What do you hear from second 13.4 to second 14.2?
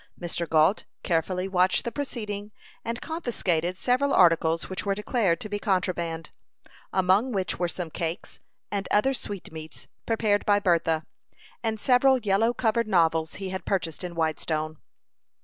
had purchased in